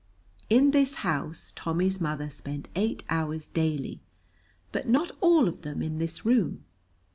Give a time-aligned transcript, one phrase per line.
[0.49, 4.01] In this house Tommy's mother spent eight hours daily,
[4.71, 6.65] but not all of them in this room.